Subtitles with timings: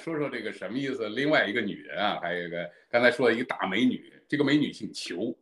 [0.00, 1.08] 说说这个什么意思？
[1.10, 5.38] 另外一个女人啊，还有一个刚才说的一个大美女，这个美女姓裘，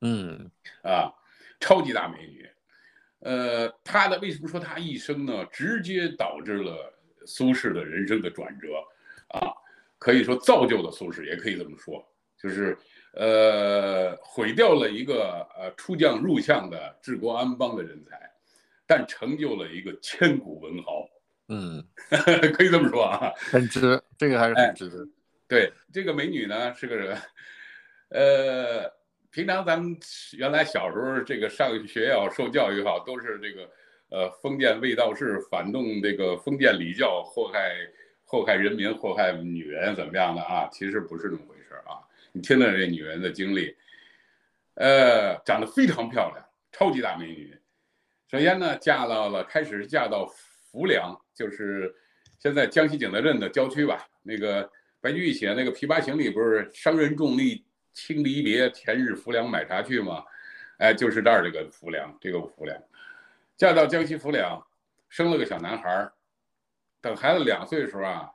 [0.00, 0.50] 嗯
[0.82, 1.12] 啊，
[1.60, 2.48] 超级大美女。
[3.20, 5.46] 呃，她的为什么说她一生呢？
[5.52, 6.92] 直接导致了
[7.24, 8.74] 苏轼的人生的转折
[9.28, 9.54] 啊，
[9.98, 12.04] 可以说造就了苏轼，也可以这么说，
[12.36, 12.76] 就是
[13.14, 18.18] 呃毁掉了一个呃出将入相的治国安邦的人才，
[18.86, 21.01] 但成就了一个千古文豪，
[21.52, 21.84] 嗯，
[22.56, 23.30] 可以这么说啊。
[23.36, 25.06] 很值，这个还是很值得。
[25.46, 27.18] 对，这个美女呢是个人，
[28.08, 28.90] 呃，
[29.30, 29.94] 平常咱们
[30.38, 33.70] 原来小时候这个上学也好，受教育也好，都是这个
[34.08, 37.76] 呃封建卫道士反动这个封建礼教，祸害
[38.24, 40.66] 祸害人民，祸害女人怎么样的啊？
[40.72, 42.00] 其实不是那么回事啊。
[42.32, 43.76] 你听听这女人的经历，
[44.76, 47.54] 呃，长得非常漂亮，超级大美女。
[48.30, 51.94] 首先呢，嫁到了开始是嫁到浮梁，就是
[52.38, 54.06] 现在江西景德镇的郊区吧。
[54.22, 60.24] 那个白居易写那个《琵琶行》里不是“商人重利轻离别，前日浮梁买茶去”吗？
[60.78, 62.76] 哎，就是这儿这个浮梁，这个浮梁，
[63.56, 64.60] 嫁到江西浮梁，
[65.08, 66.12] 生了个小男孩儿。
[67.00, 68.30] 等孩子两岁的时候啊，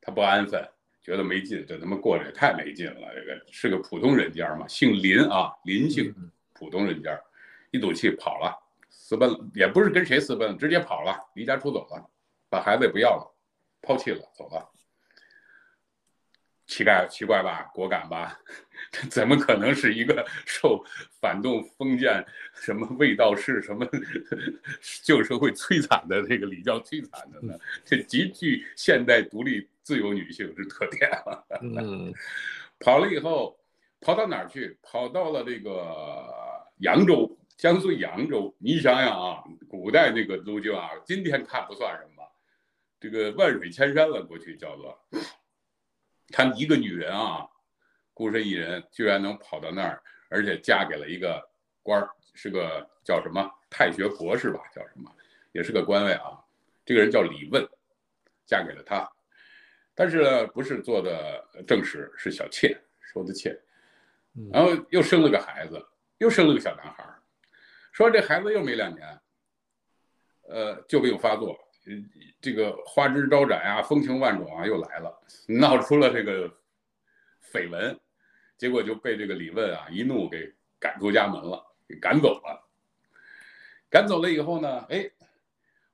[0.00, 0.60] 他不安分，
[1.00, 3.08] 觉得没劲，这他妈过着也太没劲了。
[3.14, 6.14] 这个是个普通人家嘛，姓林啊，林姓，
[6.52, 7.20] 普通人家，
[7.70, 8.56] 一赌气跑了，
[8.90, 12.10] 私奔了，也不是跟谁私奔，直接跑了，离家出走了，
[12.48, 13.34] 把孩子也不要了，
[13.82, 14.70] 抛弃了，走了。
[16.66, 18.38] 奇怪奇怪吧，果敢吧？
[18.92, 20.84] 这怎么可能是一个受
[21.18, 23.86] 反动封建、什么卫道士、什么
[25.02, 27.58] 旧社会摧残的这个礼教摧残的呢？
[27.86, 31.42] 这极具现代独立自由女性之特点啊！
[31.62, 32.12] 嗯，
[32.78, 33.58] 跑了以后，
[34.02, 34.76] 跑到哪儿去？
[34.82, 36.22] 跑到了这个
[36.80, 38.54] 扬州，江苏扬州。
[38.58, 42.17] 你想想啊，古代那个路径啊，今天看不算什么，
[43.00, 44.98] 这个万水千山了，过去叫做。
[46.28, 47.48] 她一个女人啊，
[48.12, 51.42] 孤身一人，居然能跑到那儿，而且嫁给了一个
[51.82, 55.10] 官儿，是个叫什么太学博士吧，叫什么，
[55.52, 56.38] 也是个官位啊。
[56.84, 57.66] 这个人叫李问，
[58.46, 59.10] 嫁给了他，
[59.94, 63.58] 但是呢，不是做的正室，是小妾，收的妾。
[64.52, 65.84] 然后又生了个孩子，
[66.18, 67.20] 又生了个小男孩儿。
[67.92, 69.20] 说这孩子又没两年，
[70.48, 71.58] 呃，就病发作。
[72.40, 76.48] 这个花枝招展啊，风情万种啊，又来了，闹出了这个
[77.52, 77.98] 绯闻，
[78.56, 82.64] 结果就被这个李问啊一怒给赶出家门了，给赶走了。
[83.90, 85.10] 赶走了以后呢，哎，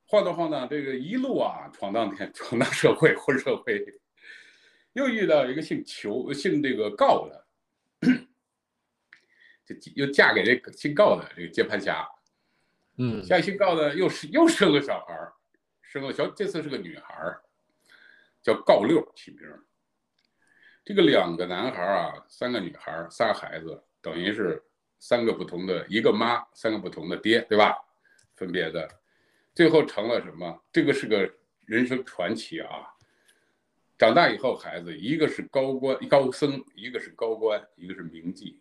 [0.07, 3.87] 晃荡晃荡，这个一路啊闯荡天，闯荡社会，混社会，
[4.95, 7.47] 又遇到一个姓裘、姓这个告的，
[9.65, 12.05] 就又嫁给这个姓告的这个接盘侠，
[12.99, 15.33] 嗯，嫁姓告的又是又生个小孩儿。
[15.95, 17.39] 生个小，这次是个女孩，
[18.43, 19.43] 叫告六起名。
[20.85, 24.61] 这个两个男孩啊，三个女孩，仨孩子，等于是
[24.99, 27.77] 三个不同的一个妈，三个不同的爹，对吧？
[28.35, 28.91] 分别的，
[29.55, 30.65] 最后成了什么？
[30.73, 31.33] 这个是个
[31.65, 32.93] 人生传奇啊！
[33.97, 38.57] 长大以后，孩子一个是高官高僧，一个是高官，一个是名妓。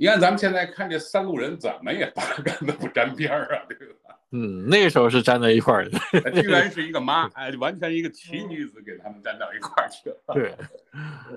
[0.00, 4.18] 你看咱们现在看这三路人，怎么也八竿子不沾边儿啊，对吧？
[4.30, 10.16] 嗯，那时候是粘在一块儿的，居然是一个妈，哎，完全一个奇女子给他们粘到一块儿去了。
[10.32, 10.54] 对，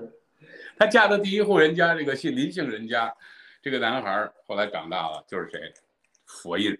[0.78, 3.14] 她嫁的第一户人家，这个姓林姓人家，
[3.60, 5.60] 这个男孩后来长大了，就是谁？
[6.24, 6.74] 佛印。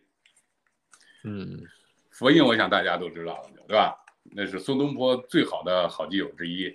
[1.24, 1.60] 嗯，
[2.08, 3.94] 佛印，我想大家都知道了，对吧？
[4.32, 6.74] 那是苏东坡最好的好基友之一。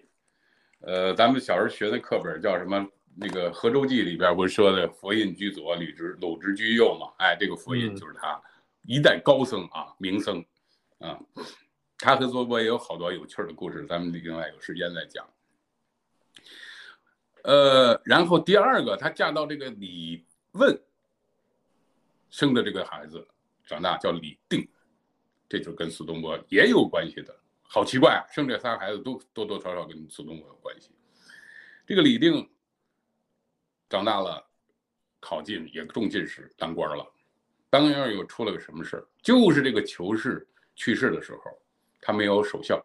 [0.81, 2.87] 呃，咱们小时候学的课本叫什么？
[3.21, 7.11] 那个《河州记》里边不是说的“佛印居左，鲁直鲁直居右”嘛？
[7.17, 8.41] 哎，这个佛印就是他。
[8.83, 10.43] 一代高僧啊，名僧，
[10.99, 11.19] 啊，
[11.97, 15.27] 他和苏东坡也有好多有趣的故事，咱们另外有时间再讲。
[17.43, 20.81] 呃，然后第二个，她嫁到这个李问
[22.29, 23.27] 生的这个孩子，
[23.65, 24.67] 长大叫李定，
[25.47, 27.37] 这就跟苏东坡也有关系的。
[27.61, 30.89] 好奇怪啊，生这仨孩子都多多少少跟苏东坡有关系。
[31.85, 32.49] 这个李定
[33.89, 34.41] 长大了，
[35.19, 37.05] 考进也中进士，当官了。
[37.69, 39.05] 当年又出了个什么事儿？
[39.21, 41.59] 就是这个裘氏去世的时候，
[41.99, 42.83] 他没有守孝，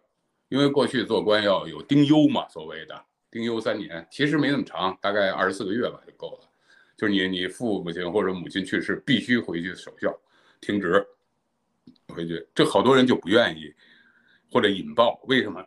[0.48, 6.48] 因为过去做官要有丁忧嘛，所谓的丁忧三年，其实没那么长，大概二十四个月吧就够了。
[6.96, 10.16] 就是你你父母亲或者母亲去世，必须回去守孝，
[10.60, 11.06] 停职
[12.08, 12.46] 回去。
[12.54, 13.74] 这好多人就不愿意，
[14.50, 15.20] 或者引爆。
[15.24, 15.62] 为什么？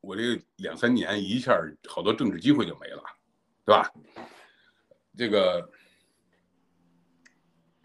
[0.00, 3.02] 我这两三年一下好多政治机会就没了，
[3.64, 3.92] 对吧？
[5.18, 5.68] 这个。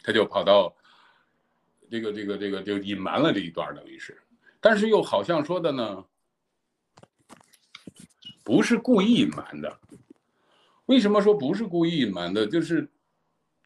[0.06, 0.75] 他就跑到
[1.89, 4.21] 这个这个这个就隐瞒了这一段，等于是，
[4.59, 6.06] 但是又好像说的呢，
[8.44, 9.80] 不是故意隐瞒的。
[10.88, 12.45] 为什么说不是故意隐瞒的？
[12.45, 12.85] 就是，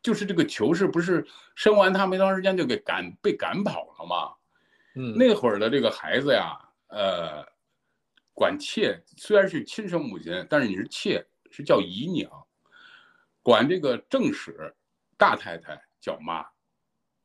[0.03, 1.25] 就是这个囚氏不是
[1.55, 4.31] 生完他没多长时间就给赶被赶跑了吗？
[4.93, 6.55] 嗯，那会儿的这个孩子呀，
[6.89, 7.43] 呃，
[8.35, 12.46] 管妾虽然是亲生母亲，但是你是妾，是叫姨娘，
[13.47, 14.75] 管这个正史
[15.15, 16.45] 大太太叫妈。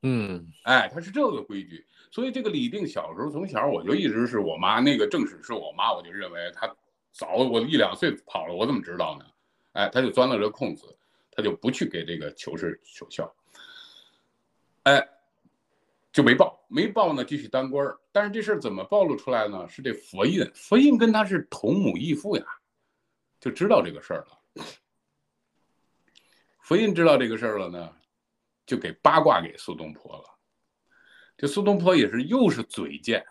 [0.03, 1.85] 嗯，哎，他是这个规矩。
[2.13, 6.73] 所以这个李定小时候从小我就一直是我妈那个正史是我妈，我就认为他
[7.11, 9.27] 早我一两岁跑了，我怎么知道呢？
[9.73, 10.97] 哎，他就钻了这个空子，
[11.33, 13.35] 他就不去给这个求是求孝，
[14.85, 15.05] 哎，
[16.13, 17.99] 就没报，没报呢，继续当官儿。
[18.13, 19.69] 但是这事儿怎么暴露出来呢？
[19.69, 22.45] 是这佛印，佛印跟他是同母异父呀，
[23.41, 24.65] 就知道这个事儿了。
[26.63, 27.97] 佛印知道这个事儿了呢，
[28.65, 30.25] 就给八卦给苏东坡了。
[31.37, 33.25] 这苏东坡也是又是嘴贱，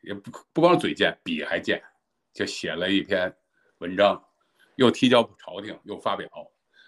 [0.00, 1.82] 也不不光嘴贱，笔还贱，
[2.32, 3.34] 就写了一篇
[3.78, 4.22] 文章。
[4.76, 6.28] 又提交朝廷，又发表，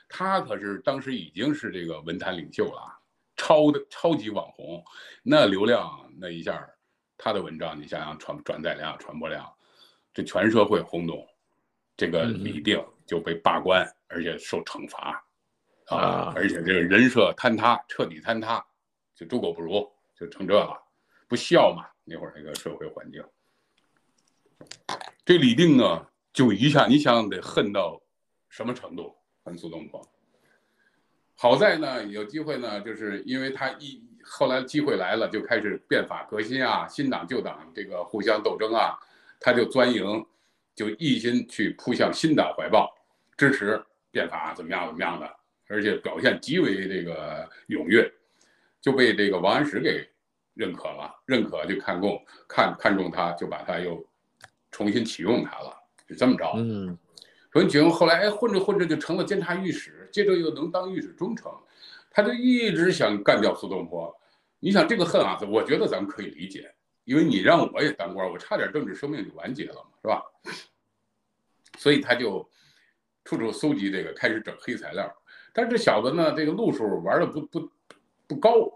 [0.08, 2.81] 他可是当时已经是这个文坛领袖了，
[3.37, 4.81] 超的超级网红，
[5.25, 6.64] 那流量那一下，
[7.19, 9.52] 他的文章你想想传转载量、传播量，
[10.14, 11.28] 这全社会轰动，
[11.96, 15.24] 这个李定就被罢官，而且受惩罚，
[15.86, 18.62] 啊，而且这个人设坍塌，彻底坍塌，
[19.14, 20.76] 就猪狗不如，就成这了，
[21.28, 23.24] 不孝嘛，那会儿那个社会环境，
[25.24, 26.06] 这李定呢？
[26.32, 28.00] 就一下，你想得恨到
[28.48, 29.16] 什么程度？
[29.42, 30.00] 恨苏东坡。
[31.34, 38.96] 好在呢，有机会呢，就是因为他一后来机会来了，就开始变法革新啊，新党旧党这个互相斗争啊，
[39.40, 40.24] 他就钻营，
[40.74, 42.92] 就一心去扑向新党怀抱，
[43.36, 45.36] 支持变法怎么样怎么样的，
[45.68, 48.12] 而且表现极为这个踊跃，
[48.80, 50.08] 就被这个王安石给
[50.54, 54.04] 认可了，认可就看中看看中他，就把他又
[54.70, 55.76] 重新启用他了。
[56.08, 56.98] 是这么着，嗯，
[57.52, 61.56] 文景后来哎混着混着就成了监察御史，接着又能当御史中丞，
[62.10, 64.12] 他就一直想干掉苏东坡。
[64.58, 66.74] 你想这个恨啊，我觉得咱们可以理解，
[67.04, 70.22] 因为你让我也当官，我差点政治生命就完结了嘛，是吧？
[71.78, 72.50] 所以他就
[73.25, 75.12] 处处搜集这个，开始整黑材料。
[75.52, 77.70] 但是这小子呢，这个路数玩的不不
[78.26, 78.70] 不高，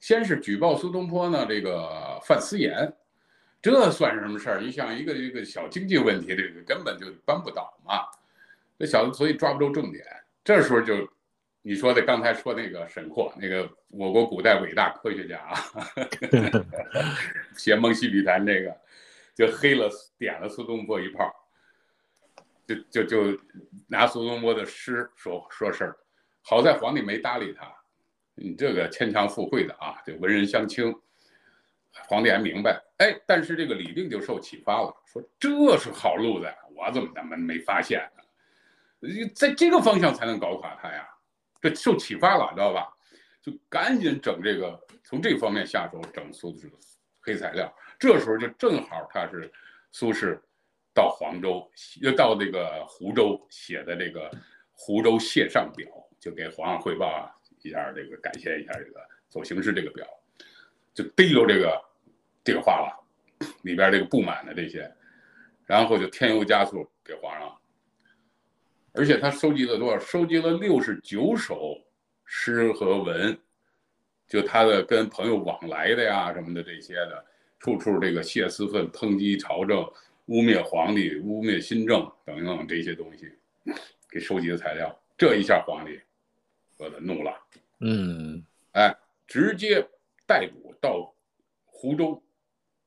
[0.00, 2.92] 先是举报苏东坡呢这个犯私盐。
[3.62, 4.60] 这算什么事儿？
[4.60, 8.02] 你想一个一个小经济问题，这个根本就扳不倒嘛。
[8.78, 10.04] 这小子所以抓不住重点。
[10.44, 11.08] 这时候就，
[11.62, 15.56] 你说的刚才说那个沈括，那个我国古代伟大科学家啊，
[17.56, 18.76] 写《梦溪笔谈》这个，
[19.34, 21.28] 就黑了点了苏东坡一炮，
[22.66, 23.40] 就就就
[23.86, 25.96] 拿苏东坡的诗说说事儿。
[26.42, 27.66] 好在皇帝没搭理他，
[28.34, 30.94] 你这个牵强附会的啊，这文人相轻。
[32.08, 39.28] 皇帝还明白，哎，但是这个李定就受启发了，说这是好路子，我怎么他妈没发现呢？
[39.34, 41.08] 在这个方向才能搞垮他呀，
[41.60, 42.86] 这受启发了，知道吧？
[43.40, 46.70] 就赶紧整这个，从这方面下手整苏轼
[47.22, 47.74] 黑材料。
[47.98, 49.50] 这时候就正好他是
[49.90, 50.38] 苏轼
[50.96, 51.70] 到黄州，
[52.00, 54.30] 又到那个湖州写的这个
[54.72, 55.86] 《湖州谢上表》，
[56.18, 57.30] 就给皇上汇报
[57.62, 60.04] 一下这个，感谢一下这个走形式这个表，
[60.94, 61.80] 就逮着这个。
[62.46, 62.94] 这个话了，
[63.62, 64.88] 里边这个不满的这些，
[65.64, 67.52] 然后就添油加醋给皇上，
[68.92, 69.98] 而且他收集了多少？
[69.98, 71.76] 收集了六十九首
[72.24, 73.36] 诗和文，
[74.28, 77.26] 就他的跟朋友往来的呀什么的这些的，
[77.58, 79.84] 处处这个泄私愤、抨击朝政、
[80.26, 83.32] 污蔑皇帝、污蔑新政等等这些东西，
[84.10, 86.00] 给收集的材料，这一下皇帝，
[86.78, 87.32] 我的怒了，
[87.80, 89.86] 嗯，哎，直接
[90.26, 91.14] 逮捕到
[91.64, 92.22] 湖州。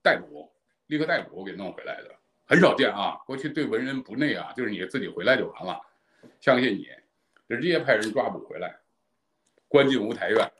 [0.01, 0.49] 逮捕，
[0.87, 2.15] 立刻逮捕，给弄回来的
[2.45, 3.19] 很少见啊。
[3.25, 5.77] 过去对文人不内啊，就是你自己回来就完了，
[6.39, 6.87] 相信你，
[7.49, 8.79] 直接派人抓捕回来，
[9.67, 10.51] 关进吴台院，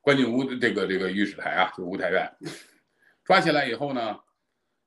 [0.00, 2.28] 关进吴这个这个御史台啊，就吴台院。
[3.24, 4.18] 抓起来以后呢，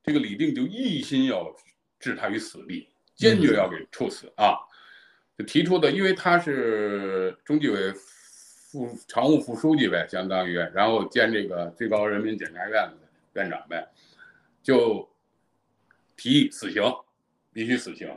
[0.05, 1.55] 这个李定就一心要
[2.00, 4.55] 置他于死地，坚决要给处死啊。
[5.38, 7.93] 就提出的，因为他是中纪委。
[8.67, 12.91] 副常务副书记呗，相当于，然后兼这个最高人民检察院
[13.35, 13.88] 院长呗，
[14.62, 15.09] 就
[16.17, 16.83] 提议死刑，
[17.53, 18.13] 必须死刑，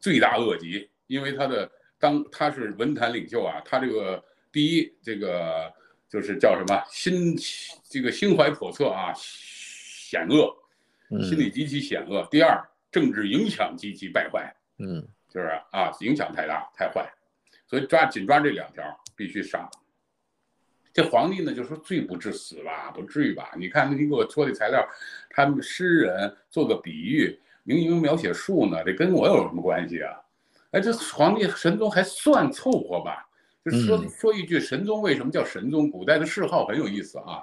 [0.00, 0.88] 罪大恶极。
[1.08, 5.70] 因为他的当他是文坛领袖啊，他这个第一这个
[6.08, 7.36] 就是叫什么心
[7.84, 10.56] 这个心怀叵测啊，险恶，
[11.20, 12.26] 心理极其险恶。
[12.30, 17.12] 第二，政治影响极其败坏，嗯，就是啊，影响太大太坏，
[17.66, 18.84] 所以抓紧抓这两条
[19.16, 19.68] 必须杀。
[20.92, 23.50] 这皇帝呢就说罪不至死吧，不至于吧？
[23.56, 24.86] 你看你给我说的材料，
[25.30, 30.20] 他们诗人做个比喻，明明描写树呢，这跟我有什么关系啊？
[30.72, 33.26] 哎，这皇帝神宗还算凑合吧？
[33.64, 35.90] 就说说一句，神宗为什么叫神宗？
[35.90, 37.42] 古代的谥号很有意思啊，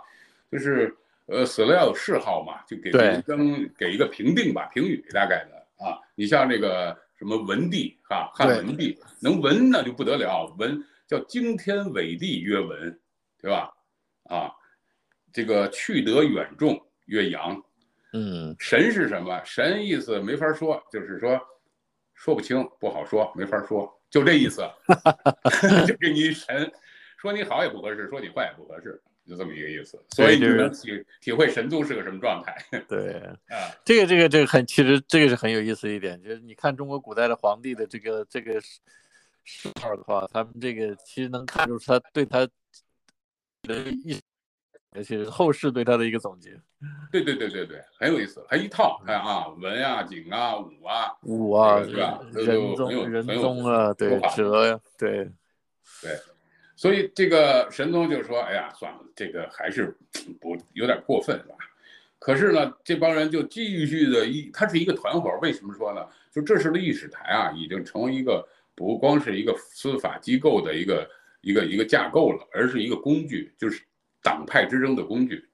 [0.52, 0.96] 就是
[1.30, 6.00] 呃死了要有谥号嘛，就给跟给一个评定吧，评语大概的啊。
[6.16, 13.00] 你像这个什么文帝哈，汉文帝能文那就不得了，文叫惊天伟地曰文，
[13.42, 13.72] 对吧？
[14.24, 14.52] 啊，
[15.32, 17.62] 这个去得远重曰阳，
[18.14, 19.42] 嗯，神是什么？
[19.46, 21.40] 神意思没法说，就是说。
[22.22, 24.62] 说不清，不好说，没法说，就这意思，
[25.88, 26.70] 就给你神，
[27.16, 30.04] 说你好也不合适，说你坏也不合适，就这么一个意思。
[30.10, 32.58] 所以你能体体会神宗是个什么状态。
[32.90, 33.14] 对
[33.48, 38.60] 啊，这个这个这个很，其实这个是很有意思一点，就是你看中国古代的皇帝的这个这个
[39.46, 42.40] 谥号的话，他们这个其实能看出他对他
[43.62, 44.20] 的意。
[44.92, 46.50] 而且是后世对他的一个总结，
[47.12, 52.20] 对对对对对，很有意思，还一套，看啊，文啊，景啊，武啊，武啊，是吧？
[52.34, 55.30] 仁宗、仁宗啊，对，哲呀，对，
[56.02, 56.20] 对，
[56.80, 59.94] 所以这个神宗就说：“哎呀，算了，这个还是
[60.40, 61.56] 不有点过分，是吧？”
[62.20, 65.38] 可是呢，这帮人就继续的一，他是一个团伙。
[65.42, 66.08] 为什么说呢？
[66.32, 71.10] 就这时的御史台啊，已经成为一个不光是一个司法机构的一个
[71.42, 73.84] 一个一个架构了，而是一个工具，就是。
[74.22, 75.48] 党派之争的工具，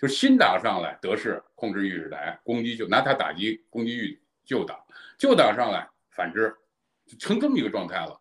[0.00, 4.74] 就新党上来得势，控制御史台，攻击就拿它打击攻击御旧党；
[5.18, 6.56] 旧党上来反之，
[7.04, 8.18] 就成这么一个状态了，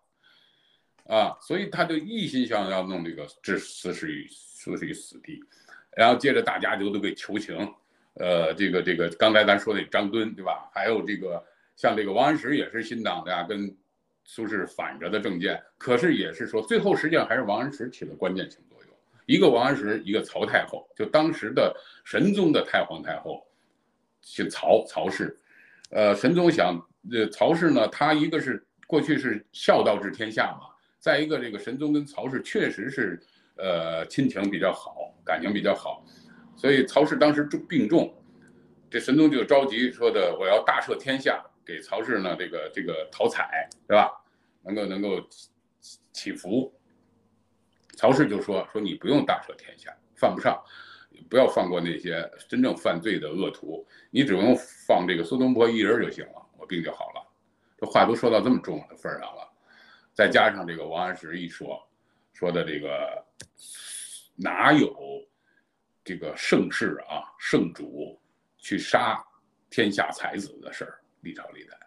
[1.07, 5.39] 啊，所以他就一心想要弄这个置死死于死死于死地，
[5.95, 7.55] 然后接着大家就都给求情，
[8.15, 10.69] 呃，这个这个刚才咱说的张敦对吧？
[10.73, 11.43] 还有这个
[11.75, 13.75] 像这个王安石也是新党的呀，跟
[14.23, 18.91] 苏轼反着的政见，可是也是说最后实际上还是王安石起了关键性作用。
[19.27, 23.45] 一个王安石，一个曹太后，就当时的神宗的太皇太后，
[24.21, 25.37] 姓曹，曹氏。
[25.91, 26.75] 呃，神宗想，
[27.11, 30.67] 呃，曹氏呢，他一个是过去是孝道治天下嘛，
[31.05, 33.21] 再一个这个神宗跟曹氏确实是，
[33.57, 36.03] 呃，亲情比较好，感情比较好，
[36.57, 38.11] 所以曹氏当时重病重，
[38.89, 44.09] 这神宗就着急说的，我要大赦天下，给曹氏呢这个这个讨彩，对吧？
[44.63, 45.23] 能够能够
[46.11, 46.73] 祈福。
[47.95, 50.59] 曹氏就说：“说你不用大赦天下，犯不上，
[51.29, 54.57] 不要放过那些真正犯罪的恶徒，你只用
[54.87, 57.21] 放这个苏东坡一人就行了，我病就好了。”
[57.77, 59.47] 这话都说到这么重的份上了，
[60.15, 61.79] 再加上这个王安石一说，
[62.33, 63.23] 说的这个
[64.35, 65.21] 哪有
[66.03, 68.19] 这个盛世啊，圣主
[68.57, 69.23] 去杀
[69.69, 71.77] 天下才子的事儿，历朝历代。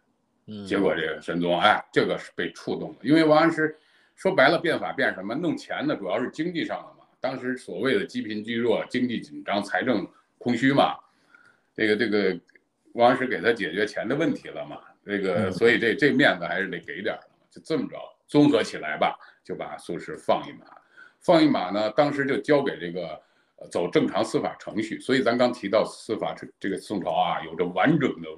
[0.46, 3.76] 嗯，结果这个神宗哎，这个是被触动了，因为王安石。
[4.14, 5.32] 说白了，变法变什么？
[5.32, 7.06] 弄钱呢，主要是经济上的嘛。
[7.20, 10.04] 当时所谓的积贫积弱、经济紧张、财政
[10.38, 10.98] 空虚嘛，
[11.72, 12.36] 这个这个
[12.94, 14.80] 王安石给他解决钱的问题了嘛。
[15.06, 17.46] 这个所以这这面子还是得给点的嘛。
[17.48, 17.96] 就这么着，
[18.28, 20.66] 综合起来吧，就把苏轼放一马。
[21.18, 23.20] 放一马呢，当时就交给这个
[23.70, 25.00] 走正常司法程序。
[25.00, 28.28] 所以咱刚提到司法这这个宋朝啊，有着完整的、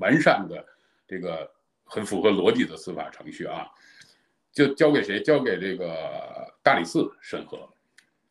[0.00, 0.66] 完善的
[1.06, 1.48] 这个
[1.84, 3.68] 很符合逻辑的司法程序啊。
[4.52, 5.20] 就交给谁？
[5.20, 7.68] 交给这个大理寺审核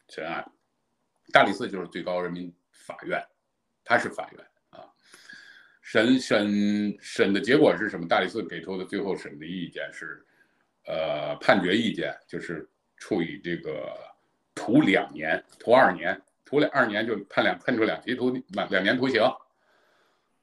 [0.09, 0.43] 审案。
[1.31, 3.21] 大理寺就是最高人民法院，
[3.83, 4.87] 它是法院啊。
[5.81, 8.07] 审审审的结果是什么？
[8.07, 10.25] 大理寺给出的最后审的意见是，
[10.85, 13.93] 呃，判决意见就是处以这个
[14.55, 19.21] 徒两年，徒二年，徒两二年就判两判处两期徒两两年徒刑。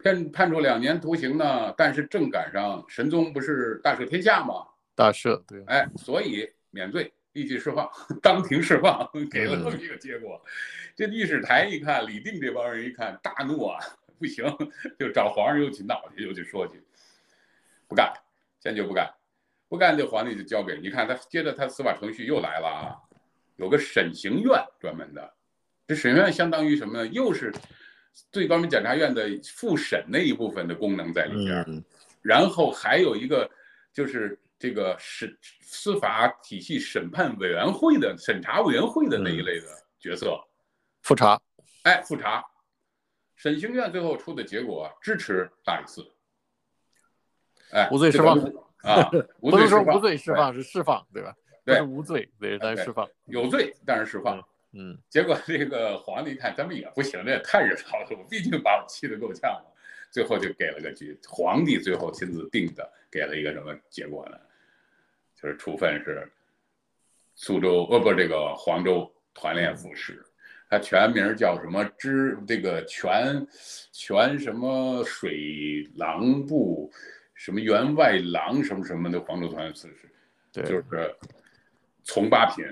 [0.03, 4.67] 判判处两年徒刑呢，但是正赶上神宗不是大赦天下吗？
[4.95, 7.87] 大赦对，哎，所以免罪，立即释放，
[8.23, 10.43] 当庭释放，给了这么一个结果。
[10.97, 13.79] 这御史台一看，李定这帮人一看，大怒啊，
[14.19, 14.45] 不行，
[14.99, 16.83] 就找皇上又去闹去，又去说去，
[17.87, 18.11] 不干，
[18.59, 19.07] 坚决不干，
[19.71, 20.91] 不干，这皇帝就交给你。
[20.91, 23.01] 看他，接着他司法程序又来了啊，
[23.57, 25.33] 有个审刑院专门的，
[25.87, 27.07] 这审院相当于什么呢？
[27.07, 27.51] 又是
[28.31, 31.85] 最高人民检察院的复审那一部分的功能在里边，
[32.21, 33.51] 然后还有一个
[33.95, 34.39] 就是。
[34.63, 39.67] 这个审司法体系审判委员会的审查委员会的那一类的
[39.99, 40.39] 角色，
[41.01, 41.41] 复查，
[41.85, 42.45] 哎，复查，
[43.37, 46.07] 审刑院最后出的结果支持大理寺，
[47.73, 48.39] 哎，无罪释放
[48.89, 49.11] 啊，
[49.41, 51.35] 不是说无罪释放是释放，对吧？
[51.65, 59.73] 对，无罪对，但是释放有罪，但是释放，嗯，结果这个皇帝一看咱们也不行，这也太热闹了，我毕竟把我气得够呛了，
[60.11, 64.39] 最后就给了个局，皇帝最后亲自定的，给了一个什么结果呢？
[65.37, 66.31] 就是处分是
[67.35, 70.25] 苏州，呃，不，这个黄州团练副使，
[70.69, 71.85] 他全名叫什么？
[71.99, 73.47] 知这个全
[73.93, 76.91] 全什么水郎部
[77.41, 80.13] 什么员外郎什么什么的黄州团练副使，
[80.53, 81.17] 对，就是
[82.05, 82.63] 从八品，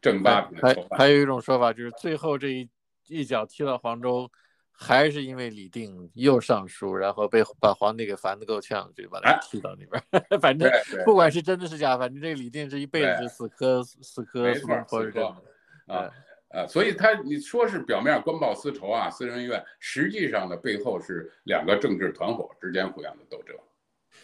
[0.00, 0.56] 正八品。
[0.60, 2.70] 还还有一种说法就是最后这一
[3.08, 4.30] 一脚踢到黄州。
[4.76, 10.02] 还是因为李定又上书，然后被把皇帝给烦得够呛，就把他踢到那边。
[10.42, 10.68] 反正
[11.04, 15.36] 不管是真的是假，反正这个李定这一辈子是死磕死磕苏东坡是这样
[15.86, 16.10] 的啊
[16.54, 16.66] 啊！
[16.66, 23.56] 所以他你说是表面官报私仇啊，私人恩怨，实际上呢背后是两个政治团伙之间互相的斗争。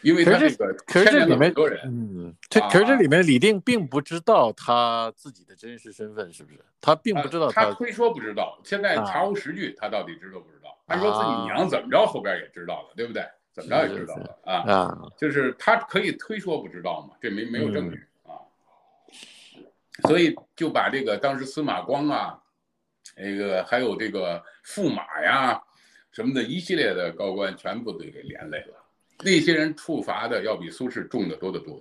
[0.02, 6.60] 因为他这个可是这里面多人，嗯，这可是这里面李定并不知道他自己的真实身份，是不是？
[6.80, 10.78] 他并不知道他推说不知道，现在查无实据，他到底知道不知道？
[10.86, 13.22] 他说自己娘怎么着，后边也知道了，对不对？
[13.52, 15.08] 怎么着也知道了啊啊！
[15.18, 18.06] 就是他可以推说不知道嘛，这没没有证据啊，
[20.02, 22.40] 所以就把这个当时司马光啊，
[23.16, 25.62] 那个还有这个驸马呀
[26.12, 28.76] 什么的一系列的高官全部都给连累了。
[29.22, 31.78] 那些人处罚的要比苏轼重得多得多，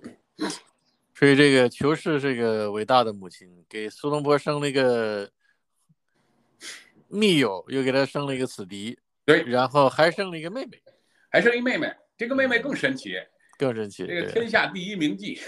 [1.15, 5.29] 所以这个裘氏这个伟大的母亲给苏东坡生了一个
[7.07, 10.81] 密友，又给他生了一个死敌，对，然后还生了一个妹妹，
[11.29, 13.15] 还生一妹妹，这个妹妹更神奇，
[13.59, 15.39] 更神奇，这个天下第一名妓，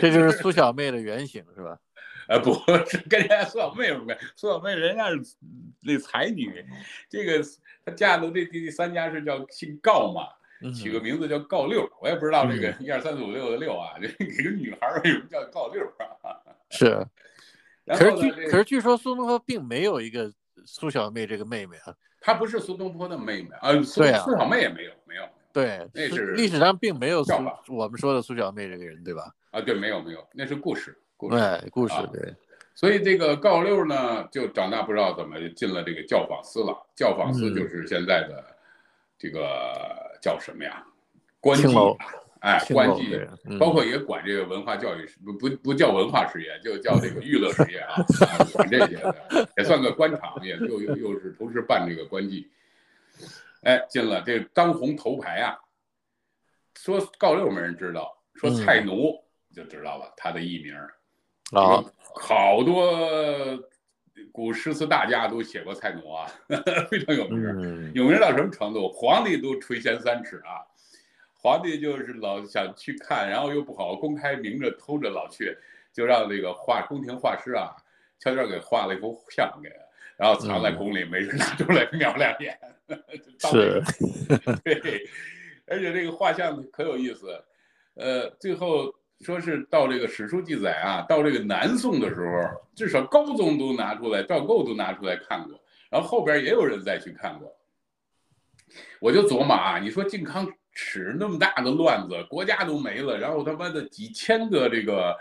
[0.00, 1.76] 这就是苏小妹的原型是吧？
[2.28, 2.54] 呃，不
[2.86, 5.20] 是跟人家苏小妹有关，苏小妹人家是
[5.80, 6.64] 那才女，
[7.08, 7.44] 这个
[7.84, 10.28] 她嫁的这第三家是叫姓告嘛。
[10.74, 15.82] 起个名字叫告六，我也不知道这个一二三四五六的六啊，这给个女孩为什么叫告六
[16.22, 16.36] 啊？
[16.68, 17.02] 是，
[17.86, 20.30] 可是据可是据说苏东坡并没有一个
[20.66, 24.92] 苏小妹这个妹妹啊，她不是苏东坡的妹妹啊，苏苏小妹也没有，
[25.52, 27.32] 对，那是历史上并没有苏
[27.68, 29.34] 我们说的苏小妹这个人，对吧？
[29.50, 32.34] 啊，对，没有没有，那是故事，故事，故事，对。
[32.74, 38.44] 所以这个高六呢，就长大不知道怎么进了这个教坊司了，教坊司就是现在的
[39.18, 40.08] 这个。
[40.22, 40.84] 叫什么呀？
[41.40, 41.96] 官妓，
[42.40, 47.96] 哎，官妓，包括也管这个文化教育，不不不叫文化事业，就叫这个娱乐事业啊，
[48.52, 52.44] 管这些的，也算个官场，也又又又是同时办这个官妓。
[53.62, 55.58] 哎，进了这当红头牌啊，
[56.76, 59.22] 说告六没人知道，说蔡奴
[59.54, 60.74] 就知道了他的艺名
[61.52, 62.88] 啊，好多。
[64.32, 66.26] 古诗词大家都写过蔡奴啊，
[66.90, 68.88] 非常有名，有名到什么程度？
[68.92, 70.60] 皇帝都垂涎三尺啊！
[71.42, 75.56] 皇帝就是老想去看，然后又不好公开明着偷着老去，
[75.92, 77.74] 就让那个画宫廷画师啊，
[78.18, 79.70] 悄悄给画了一幅像给，
[80.20, 82.58] 然后藏在宫里，没事拿出来 瞄两眼。
[83.50, 83.82] 是，
[84.62, 85.08] 对，
[85.66, 87.28] 而且这个画像可有意思，
[87.94, 88.94] 呃，最后。
[89.22, 92.40] 说是到这个史书记载啊，到这个南宋的时候，
[92.74, 97.54] 至少高宗都拿出来，赵构都拿出来看过，然后后边也有人再去看过。
[98.98, 105.14] 我就琢磨啊，你说靖康耻那么大的乱子，国家都没了，然后他妈的几千个这个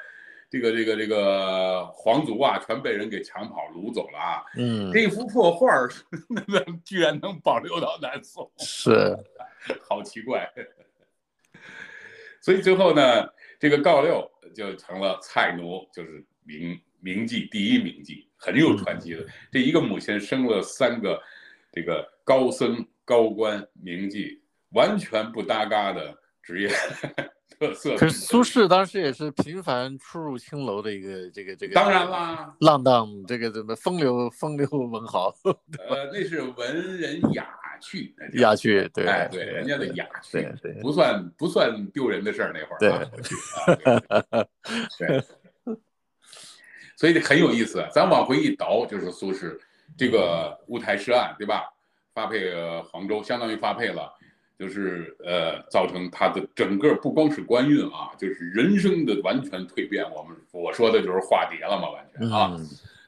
[0.49, 4.43] 这个这个这个皇族啊，全被人给抢跑掳走了啊。
[4.57, 5.89] 嗯，这幅破画儿，
[6.83, 9.17] 居然能保留到南宋，是，
[9.87, 10.51] 好奇怪。
[12.41, 13.27] 所以最后呢？
[13.61, 19.27] 这个告六就成了蔡奴，就是名名妓第一名妓，很有传奇的。
[19.51, 21.21] 这一个母亲生了三个，
[21.73, 26.69] 这个高僧、高官、名妓，完全不搭嘎的职业
[27.57, 27.95] 特色。
[27.95, 31.73] 可是苏轼当时也是频繁出入青楼的一个这个这个。
[31.73, 35.33] 当然啦，浪荡这个怎么风流风流文豪？
[35.43, 37.55] 呃，那是文人雅。
[37.81, 43.09] 趣，雅趣，对，哎，对，人家的雅趣，对，不算不算丢人的事儿，那会儿，
[44.97, 45.23] 对，对，
[46.97, 47.81] 所以很有意思。
[47.93, 49.57] 咱往回一倒，就是苏轼
[49.97, 51.73] 这个乌台诗案，对吧？
[52.13, 52.53] 发配
[52.91, 54.13] 黄州，相当于发配了，
[54.59, 60.03] 就是呃，造成他的整个不光是官运啊，就是人生的完全蜕变。
[60.11, 62.55] 我们我说的就是化蝶了嘛，完全啊，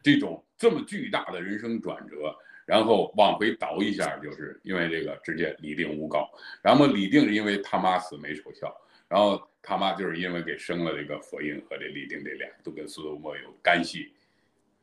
[0.02, 2.34] 这种这么巨大的人生转折。
[2.64, 6.30] 然后往回倒一下，就是因为这个直接李定诬告，
[6.62, 8.74] 然后李定是因为他妈死没守孝，
[9.10, 14.14] 然后他妈就是因为给生了这个佛印和这李定这俩都跟苏东坡有干系，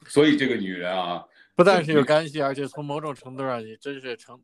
[0.06, 4.38] 所以这个女人啊，不但是有干系，而且从某种程度上也真是成，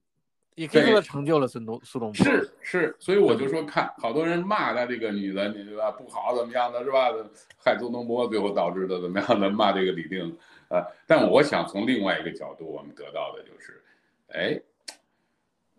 [0.54, 2.24] 也可以说成就了孙东苏东坡。
[2.24, 5.90] 是是，所以我就说看好多人骂他这个女的，你对吧？
[5.90, 7.10] 不好怎么样的是吧？
[7.58, 9.50] 害苏东坡，最后导致的怎么样的？
[9.50, 10.36] 骂这个李定。
[10.68, 13.82] 呃，但我想从另外一个角度，我们得到的就是，
[14.28, 14.60] 哎，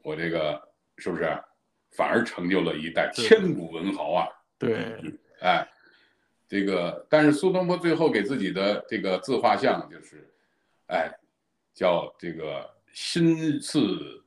[0.04, 0.62] 我这个
[0.98, 1.26] 是不是
[1.92, 4.28] 反而成就了一代千古文豪啊？
[4.58, 5.02] 对，
[5.42, 5.68] 哎，
[6.48, 10.30] 这个，但是苏东坡最后给自己的这个自画像就是，
[10.88, 11.12] 哎，
[11.74, 14.24] 叫这个心似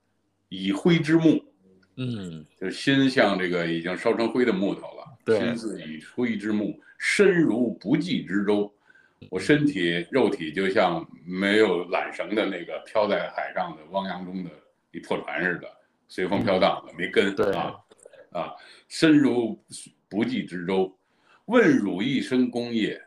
[0.48, 1.44] 已灰之木，
[1.96, 8.72] 嗯，就心像这个已经烧成灰的木头了，对心似以灰之木，身如不济之舟。
[9.30, 14.50] 我身体肉体就像没有缆绳的那个飘在海上的汪洋中的
[14.92, 15.68] 一破船似的，
[16.06, 17.74] 随风飘荡的，没根啊
[18.30, 18.54] 啊，
[18.86, 19.60] 身如
[20.08, 20.96] 不济之舟。
[21.46, 23.00] 问汝一生功业，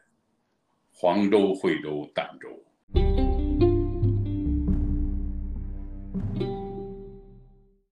[0.92, 3.31] 黄州、惠州、儋州。